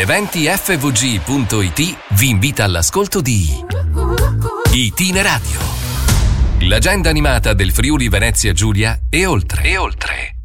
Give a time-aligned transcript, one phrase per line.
[0.00, 3.50] Eventifvg.it vi invita all'ascolto di
[4.72, 5.58] Itinerario.
[6.60, 9.62] L'agenda animata del Friuli Venezia Giulia e oltre.
[9.62, 10.36] E oltre.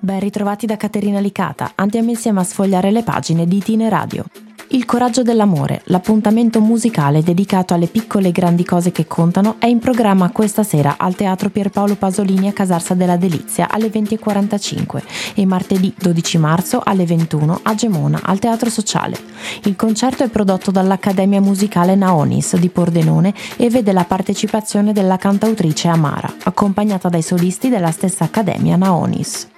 [0.00, 1.74] Ben ritrovati da Caterina Licata.
[1.76, 4.24] Andiamo insieme a sfogliare le pagine di Itineradio.
[4.70, 9.78] Il coraggio dell'amore, l'appuntamento musicale dedicato alle piccole e grandi cose che contano, è in
[9.78, 15.02] programma questa sera al Teatro Pierpaolo Pasolini a Casarsa della Delizia alle 20.45
[15.36, 19.18] e martedì 12 marzo alle 21 a Gemona al Teatro Sociale.
[19.64, 25.88] Il concerto è prodotto dall'Accademia Musicale Naonis di Pordenone e vede la partecipazione della cantautrice
[25.88, 29.48] Amara, accompagnata dai solisti della stessa Accademia Naonis.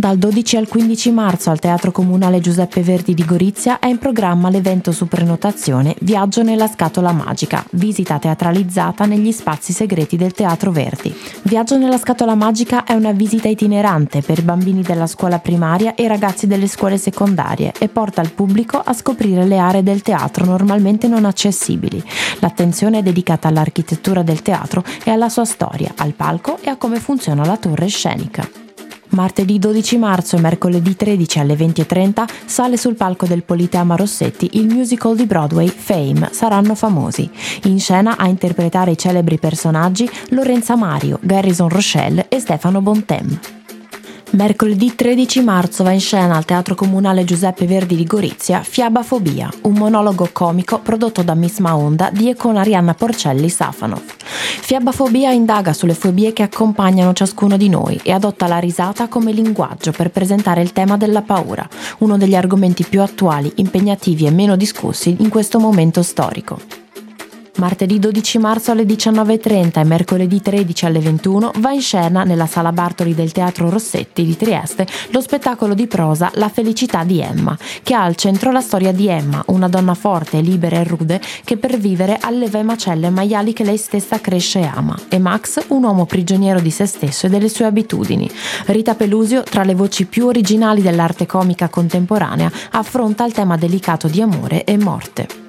[0.00, 4.48] Dal 12 al 15 marzo al Teatro Comunale Giuseppe Verdi di Gorizia è in programma
[4.48, 11.14] l'evento su prenotazione Viaggio nella scatola magica, visita teatralizzata negli spazi segreti del Teatro Verdi.
[11.42, 16.46] Viaggio nella scatola magica è una visita itinerante per bambini della scuola primaria e ragazzi
[16.46, 21.26] delle scuole secondarie e porta il pubblico a scoprire le aree del teatro normalmente non
[21.26, 22.02] accessibili.
[22.38, 26.98] L'attenzione è dedicata all'architettura del teatro e alla sua storia, al palco e a come
[27.00, 28.69] funziona la torre scenica.
[29.10, 34.66] Martedì 12 marzo e mercoledì 13 alle 20.30 sale sul palco del Politeama Rossetti il
[34.66, 37.28] musical di Broadway Fame Saranno famosi.
[37.64, 43.59] In scena a interpretare i celebri personaggi Lorenza Mario, Garrison Rochelle e Stefano Bontem.
[44.32, 49.72] Mercoledì 13 marzo va in scena al Teatro Comunale Giuseppe Verdi di Gorizia Fiabafobia, un
[49.72, 54.02] monologo comico prodotto da Miss Maonda di e con Arianna Porcelli Safanov.
[54.60, 59.90] Fiabafobia indaga sulle fobie che accompagnano ciascuno di noi e adotta la risata come linguaggio
[59.90, 65.16] per presentare il tema della paura, uno degli argomenti più attuali, impegnativi e meno discussi
[65.18, 66.79] in questo momento storico.
[67.56, 72.72] Martedì 12 marzo alle 19.30 e mercoledì 13 alle 21 va in scena nella sala
[72.72, 77.94] Bartoli del Teatro Rossetti di Trieste lo spettacolo di prosa La felicità di Emma, che
[77.94, 81.78] ha al centro la storia di Emma, una donna forte, libera e rude che per
[81.78, 86.06] vivere alleva i macelli maiali che lei stessa cresce e ama, e Max, un uomo
[86.06, 88.30] prigioniero di se stesso e delle sue abitudini.
[88.66, 94.20] Rita Pelusio, tra le voci più originali dell'arte comica contemporanea, affronta il tema delicato di
[94.20, 95.39] amore e morte.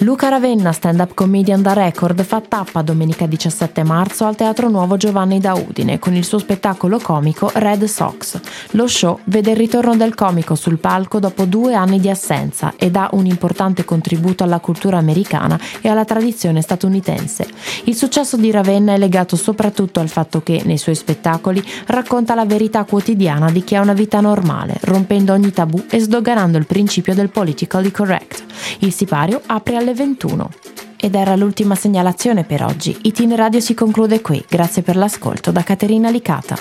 [0.00, 5.40] Luca Ravenna, stand-up comedian da record, fa tappa domenica 17 marzo al Teatro Nuovo Giovanni
[5.40, 8.38] da Udine con il suo spettacolo comico Red Sox.
[8.72, 12.90] Lo show vede il ritorno del comico sul palco dopo due anni di assenza e
[12.90, 17.48] dà un importante contributo alla cultura americana e alla tradizione statunitense.
[17.84, 22.44] Il successo di Ravenna è legato soprattutto al fatto che, nei suoi spettacoli, racconta la
[22.44, 27.14] verità quotidiana di chi ha una vita normale, rompendo ogni tabù e sdoganando il principio
[27.14, 28.44] del politically correct.
[28.80, 30.50] Il sipario apre alle 21.
[30.96, 32.96] Ed era l'ultima segnalazione per oggi.
[33.02, 34.44] Itineradio si conclude qui.
[34.48, 36.58] Grazie per l'ascolto da Caterina Licata.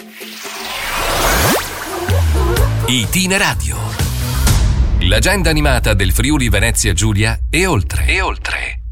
[2.88, 3.78] Itineradio.
[5.02, 8.06] L'agenda animata del Friuli Venezia Giulia e oltre.
[8.08, 8.85] E oltre.